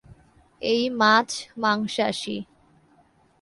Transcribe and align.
এই 0.61 0.83
মাছ 0.99 1.29
মাংসাশী। 1.57 2.37